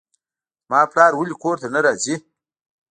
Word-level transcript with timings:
زما 0.67 0.81
پلار 0.91 1.11
ولې 1.15 1.35
کور 1.43 1.55
ته 1.61 1.67
نه 1.75 1.79
راځي. 1.85 2.15